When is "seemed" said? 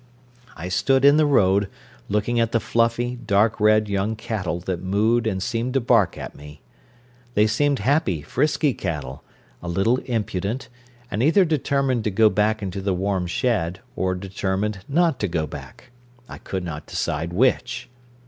5.43-5.75, 7.45-7.77